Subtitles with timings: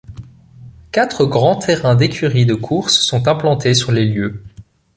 [0.91, 4.41] Quatre grands terrains d'écuries de course sont implantés sur les lieux.